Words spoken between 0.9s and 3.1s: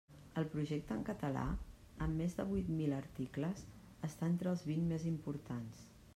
en català, amb més de vuit mil